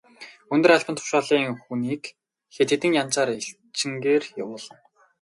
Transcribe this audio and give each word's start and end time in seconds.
Өндөр 0.53 0.71
албан 0.75 0.95
тушаалын 0.97 1.45
хүнийг 1.63 2.03
хэд 2.55 2.67
хэдэн 2.71 2.93
янзаар 3.01 3.29
элчингээр 3.37 4.23
явуулна. 4.43 4.75